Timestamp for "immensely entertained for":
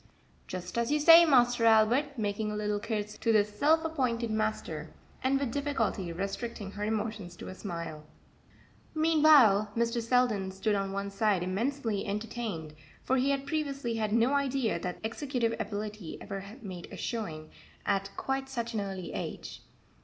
11.43-13.17